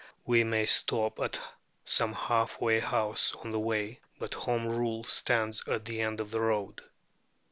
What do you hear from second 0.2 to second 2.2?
We may stop at some